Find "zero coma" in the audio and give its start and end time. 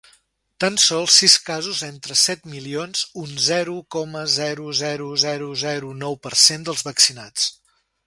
3.49-4.25